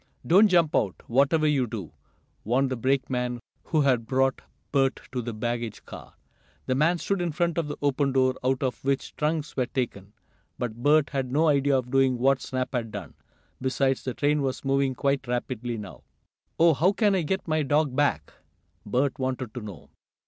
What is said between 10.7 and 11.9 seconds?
Bert had no idea